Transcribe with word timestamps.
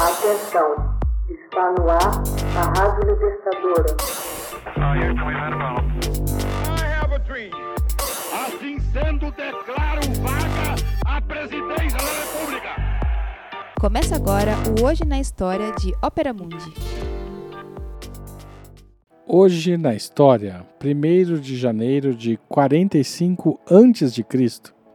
Atenção, 0.00 0.96
está 1.28 1.72
no 1.72 1.90
ar 1.90 1.98
a 2.56 2.80
Rádio 2.80 3.10
Libertadora. 3.10 3.96
Assim 8.32 8.78
sendo, 8.92 9.32
declaro 9.32 10.00
vaga 10.22 10.76
a 11.04 11.20
presidência 11.20 11.98
da 11.98 12.12
República. 12.12 12.68
Começa 13.80 14.14
agora 14.14 14.52
o 14.78 14.86
Hoje 14.86 15.04
na 15.04 15.18
História 15.18 15.72
de 15.72 15.92
Ópera 16.00 16.32
Mundi. 16.32 16.72
Hoje 19.26 19.76
na 19.76 19.96
história, 19.96 20.64
1 20.80 21.40
de 21.40 21.56
janeiro 21.56 22.14
de 22.14 22.36
45 22.48 23.58
a.C. 23.66 24.24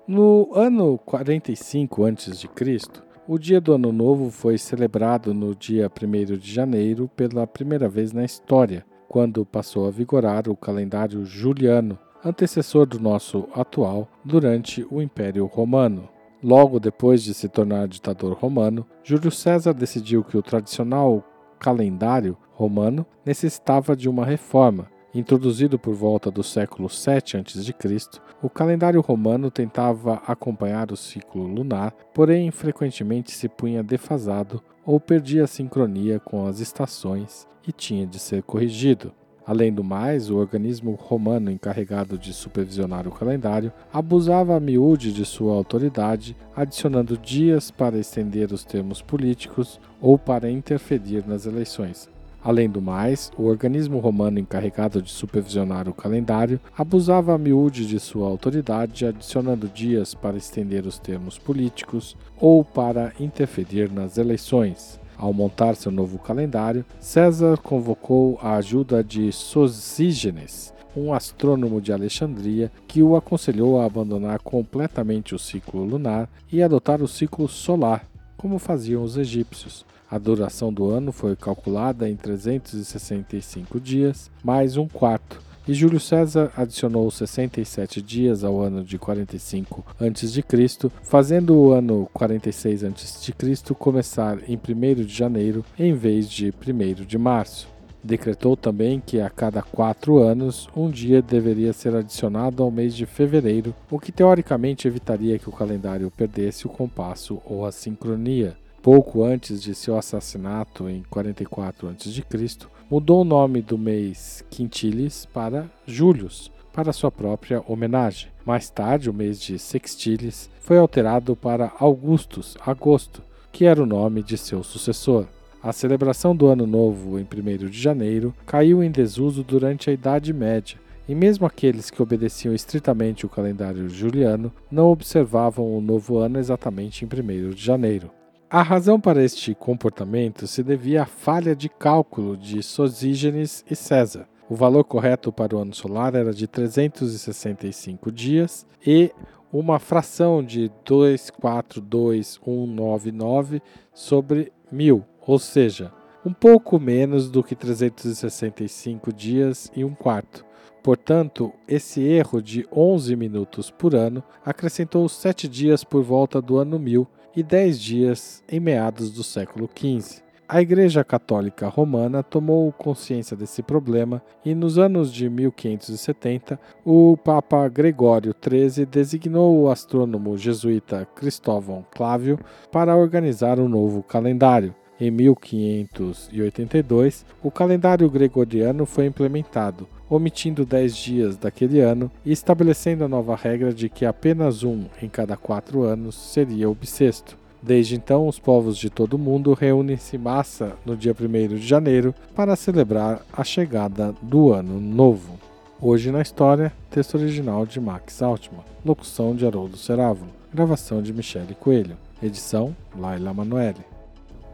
No 0.07 0.49
ano 0.55 0.97
45 0.97 2.05
a.C., 2.05 3.02
o 3.27 3.37
dia 3.37 3.61
do 3.61 3.73
Ano 3.73 3.91
Novo 3.91 4.29
foi 4.29 4.57
celebrado 4.57 5.33
no 5.33 5.55
dia 5.55 5.89
1 5.89 6.37
de 6.37 6.51
janeiro 6.51 7.09
pela 7.15 7.47
primeira 7.47 7.87
vez 7.87 8.11
na 8.11 8.25
história, 8.25 8.85
quando 9.07 9.45
passou 9.45 9.87
a 9.87 9.91
vigorar 9.91 10.49
o 10.49 10.55
calendário 10.55 11.23
juliano, 11.25 11.97
antecessor 12.23 12.85
do 12.85 12.99
nosso 12.99 13.47
atual, 13.55 14.09
durante 14.25 14.85
o 14.91 15.01
Império 15.01 15.45
Romano. 15.45 16.09
Logo 16.43 16.79
depois 16.79 17.23
de 17.23 17.33
se 17.33 17.47
tornar 17.47 17.87
ditador 17.87 18.33
romano, 18.33 18.85
Júlio 19.03 19.31
César 19.31 19.73
decidiu 19.73 20.23
que 20.23 20.37
o 20.37 20.41
tradicional 20.41 21.23
calendário 21.57 22.37
romano 22.51 23.05
necessitava 23.25 23.95
de 23.95 24.09
uma 24.09 24.25
reforma 24.25 24.92
Introduzido 25.15 25.77
por 25.77 25.93
volta 25.93 26.31
do 26.31 26.41
século 26.41 26.89
7 26.89 27.37
a.C., 27.37 28.19
o 28.41 28.49
calendário 28.49 28.99
romano 28.99 29.51
tentava 29.51 30.15
acompanhar 30.25 30.91
o 30.91 30.97
ciclo 30.97 31.45
lunar, 31.45 31.91
porém 32.15 32.49
frequentemente 32.49 33.31
se 33.31 33.47
punha 33.47 33.83
defasado 33.83 34.59
ou 34.83 34.99
perdia 34.99 35.43
a 35.43 35.47
sincronia 35.47 36.19
com 36.19 36.47
as 36.47 36.59
estações 36.59 37.47
e 37.67 37.71
tinha 37.71 38.07
de 38.07 38.17
ser 38.17 38.41
corrigido. 38.41 39.13
Além 39.45 39.71
do 39.71 39.83
mais, 39.83 40.31
o 40.31 40.37
organismo 40.37 40.93
romano 40.93 41.51
encarregado 41.51 42.17
de 42.17 42.33
supervisionar 42.33 43.07
o 43.07 43.11
calendário 43.11 43.71
abusava 43.91 44.55
a 44.55 44.59
miúde 44.59 45.13
de 45.13 45.25
sua 45.25 45.53
autoridade, 45.53 46.35
adicionando 46.55 47.17
dias 47.17 47.69
para 47.69 47.99
estender 47.99 48.51
os 48.51 48.63
termos 48.63 49.01
políticos 49.01 49.79
ou 50.01 50.17
para 50.17 50.49
interferir 50.49 51.27
nas 51.27 51.45
eleições. 51.45 52.12
Além 52.43 52.69
do 52.69 52.81
mais, 52.81 53.31
o 53.37 53.43
organismo 53.43 53.99
romano 53.99 54.37
encarregado 54.37 55.01
de 55.01 55.09
supervisionar 55.09 55.87
o 55.87 55.93
calendário 55.93 56.59
abusava 56.77 57.33
a 57.33 57.37
miúde 57.37 57.87
de 57.87 57.99
sua 58.01 58.27
autoridade, 58.27 59.05
adicionando 59.05 59.69
dias 59.69 60.13
para 60.13 60.35
estender 60.35 60.85
os 60.85 60.99
termos 60.99 61.37
políticos 61.37 62.17
ou 62.37 62.65
para 62.65 63.13
interferir 63.17 63.89
nas 63.89 64.17
eleições. 64.17 64.99
Ao 65.17 65.31
montar 65.31 65.75
seu 65.75 65.91
novo 65.91 66.19
calendário, 66.19 66.83
César 66.99 67.57
convocou 67.57 68.37
a 68.41 68.55
ajuda 68.55 69.01
de 69.01 69.31
Sosígenes, 69.31 70.73
um 70.97 71.13
astrônomo 71.13 71.79
de 71.79 71.93
Alexandria, 71.93 72.69
que 72.87 73.01
o 73.01 73.15
aconselhou 73.15 73.79
a 73.79 73.85
abandonar 73.85 74.39
completamente 74.39 75.33
o 75.33 75.39
ciclo 75.39 75.85
lunar 75.85 76.29
e 76.51 76.61
adotar 76.61 77.01
o 77.01 77.07
ciclo 77.07 77.47
solar, 77.47 78.05
como 78.43 78.59
faziam 78.59 79.01
os 79.01 79.15
egípcios. 79.15 79.85
A 80.11 80.17
duração 80.17 80.71
do 80.71 80.89
ano 80.89 81.13
foi 81.13 81.33
calculada 81.33 82.09
em 82.09 82.17
365 82.17 83.79
dias, 83.79 84.29
mais 84.43 84.75
um 84.75 84.85
quarto, 84.85 85.41
e 85.65 85.73
Júlio 85.73 85.97
César 85.97 86.51
adicionou 86.57 87.09
67 87.09 88.01
dias 88.01 88.43
ao 88.43 88.59
ano 88.59 88.83
de 88.83 88.97
45 88.97 89.85
a.C., 89.97 90.91
fazendo 91.03 91.55
o 91.55 91.71
ano 91.71 92.09
46 92.13 92.83
a.C. 92.83 93.73
começar 93.75 94.37
em 94.45 94.57
1 94.57 95.05
de 95.05 95.13
janeiro 95.13 95.63
em 95.79 95.93
vez 95.93 96.29
de 96.29 96.53
1 96.67 97.05
de 97.05 97.17
março. 97.17 97.72
Decretou 98.03 98.57
também 98.57 98.99
que 98.99 99.21
a 99.21 99.29
cada 99.29 99.61
quatro 99.61 100.17
anos 100.17 100.67
um 100.75 100.89
dia 100.89 101.21
deveria 101.21 101.71
ser 101.71 101.95
adicionado 101.95 102.61
ao 102.61 102.69
mês 102.69 102.93
de 102.95 103.05
fevereiro, 103.05 103.73
o 103.89 103.97
que 103.97 104.11
teoricamente 104.11 104.87
evitaria 104.87 105.39
que 105.39 105.47
o 105.47 105.53
calendário 105.53 106.11
perdesse 106.11 106.65
o 106.67 106.69
compasso 106.69 107.41
ou 107.45 107.65
a 107.65 107.71
sincronia 107.71 108.57
pouco 108.83 109.23
antes 109.23 109.63
de 109.63 109.73
seu 109.73 109.97
assassinato 109.97 110.89
em 110.89 111.03
44 111.09 111.87
a.C., 111.87 112.67
mudou 112.91 113.21
o 113.21 113.25
nome 113.25 113.61
do 113.61 113.77
mês 113.77 114.43
Quintilis 114.49 115.25
para 115.25 115.71
Július, 115.87 116.51
para 116.73 116.91
sua 116.91 117.09
própria 117.09 117.63
homenagem. 117.65 118.29
Mais 118.45 118.69
tarde, 118.69 119.09
o 119.09 119.13
mês 119.13 119.39
de 119.39 119.57
Sextilis 119.57 120.49
foi 120.59 120.77
alterado 120.77 121.33
para 121.33 121.71
Augustus, 121.79 122.57
agosto, 122.65 123.21
que 123.53 123.63
era 123.63 123.81
o 123.81 123.85
nome 123.85 124.21
de 124.21 124.37
seu 124.37 124.61
sucessor. 124.63 125.27
A 125.63 125.71
celebração 125.71 126.35
do 126.35 126.47
Ano 126.47 126.67
Novo 126.67 127.17
em 127.17 127.23
1 127.23 127.69
de 127.69 127.79
janeiro 127.79 128.35
caiu 128.45 128.83
em 128.83 128.91
desuso 128.91 129.45
durante 129.45 129.89
a 129.89 129.93
Idade 129.93 130.33
Média, 130.33 130.77
e 131.07 131.15
mesmo 131.15 131.45
aqueles 131.45 131.89
que 131.89 132.01
obedeciam 132.01 132.53
estritamente 132.53 133.25
o 133.25 133.29
calendário 133.29 133.87
juliano 133.87 134.51
não 134.69 134.87
observavam 134.87 135.73
o 135.73 135.79
novo 135.79 136.17
ano 136.17 136.37
exatamente 136.37 137.05
em 137.05 137.07
1 137.07 137.51
de 137.51 137.63
janeiro. 137.63 138.11
A 138.49 138.61
razão 138.61 138.99
para 138.99 139.23
este 139.23 139.55
comportamento 139.55 140.47
se 140.47 140.61
devia 140.61 141.03
à 141.03 141.05
falha 141.05 141.55
de 141.55 141.69
cálculo 141.69 142.35
de 142.35 142.61
Sosígenes 142.61 143.63
e 143.71 143.75
César. 143.75 144.27
O 144.49 144.55
valor 144.55 144.83
correto 144.83 145.31
para 145.31 145.55
o 145.55 145.59
ano 145.59 145.73
solar 145.73 146.13
era 146.13 146.33
de 146.33 146.45
365 146.45 148.11
dias 148.11 148.67
e 148.85 149.13
uma 149.49 149.79
fração 149.79 150.43
de 150.43 150.69
242199 150.83 153.61
sobre 153.93 154.51
1000, 154.69 155.05
ou 155.25 155.39
seja, 155.39 155.91
um 156.25 156.33
pouco 156.33 156.79
menos 156.79 157.29
do 157.29 157.43
que 157.43 157.55
365 157.55 159.11
dias 159.11 159.71
e 159.75 159.83
um 159.83 159.93
quarto. 159.93 160.45
Portanto, 160.81 161.53
esse 161.67 162.01
erro 162.01 162.41
de 162.41 162.67
11 162.71 163.15
minutos 163.15 163.71
por 163.71 163.95
ano 163.95 164.23
acrescentou 164.45 165.07
7 165.07 165.47
dias 165.47 165.83
por 165.83 166.03
volta 166.03 166.41
do 166.41 166.57
ano 166.57 166.77
1000 166.77 167.07
e 167.35 167.41
dez 167.41 167.79
dias 167.79 168.43
em 168.49 168.59
meados 168.59 169.09
do 169.11 169.23
século 169.23 169.69
XV. 169.73 170.21
A 170.47 170.61
Igreja 170.61 171.03
Católica 171.03 171.67
Romana 171.67 172.21
tomou 172.21 172.71
consciência 172.73 173.35
desse 173.35 173.63
problema 173.63 174.21
e, 174.45 174.53
nos 174.53 174.77
anos 174.77 175.11
de 175.11 175.29
1570, 175.29 176.59
o 176.85 177.17
Papa 177.17 177.67
Gregório 177.69 178.35
XIII 178.39 178.85
designou 178.85 179.61
o 179.61 179.69
astrônomo 179.69 180.37
jesuíta 180.37 181.07
Cristóvão 181.15 181.85
Clávio 181.89 182.37
para 182.71 182.95
organizar 182.95 183.57
um 183.59 183.69
novo 183.69 184.03
calendário. 184.03 184.75
Em 184.99 185.09
1582, 185.09 187.25
o 187.41 187.49
calendário 187.49 188.07
gregoriano 188.09 188.85
foi 188.85 189.05
implementado, 189.07 189.87
omitindo 190.09 190.65
10 190.65 190.95
dias 190.95 191.35
daquele 191.35 191.79
ano 191.79 192.11
e 192.23 192.31
estabelecendo 192.31 193.03
a 193.03 193.07
nova 193.07 193.35
regra 193.35 193.73
de 193.73 193.89
que 193.89 194.05
apenas 194.05 194.63
um 194.63 194.85
em 195.01 195.09
cada 195.09 195.35
quatro 195.35 195.81
anos 195.81 196.13
seria 196.15 196.69
o 196.69 196.75
bissexto. 196.75 197.35
Desde 197.61 197.95
então, 197.95 198.27
os 198.27 198.37
povos 198.37 198.77
de 198.77 198.89
todo 198.89 199.13
o 199.13 199.19
mundo 199.19 199.53
reúnem-se 199.53 200.17
em 200.17 200.19
massa 200.19 200.75
no 200.85 200.97
dia 200.97 201.15
1 201.19 201.55
de 201.55 201.65
janeiro 201.65 202.13
para 202.35 202.55
celebrar 202.55 203.25
a 203.31 203.43
chegada 203.43 204.13
do 204.21 204.53
Ano 204.53 204.79
Novo. 204.79 205.39
Hoje 205.81 206.11
na 206.11 206.21
História, 206.21 206.71
texto 206.91 207.15
original 207.15 207.65
de 207.65 207.79
Max 207.79 208.21
Altman, 208.21 208.63
locução 208.85 209.35
de 209.35 209.45
Haroldo 209.45 209.77
Cerávulo, 209.77 210.29
gravação 210.53 211.01
de 211.01 211.13
Michele 211.13 211.55
Coelho, 211.55 211.97
edição 212.21 212.75
Laila 212.95 213.33
Manoeli. 213.33 213.92